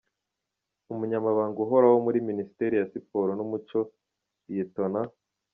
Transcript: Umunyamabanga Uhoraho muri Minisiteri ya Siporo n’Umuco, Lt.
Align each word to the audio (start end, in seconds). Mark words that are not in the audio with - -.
Umunyamabanga 0.93 1.57
Uhoraho 1.65 1.97
muri 2.05 2.19
Minisiteri 2.29 2.73
ya 2.75 2.87
Siporo 2.91 3.31
n’Umuco, 3.35 3.79
Lt. 4.57 4.75